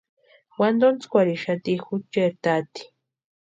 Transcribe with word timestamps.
Wantontskwarixati 0.59 1.71
jucheri 1.83 2.35
tati. 2.43 2.81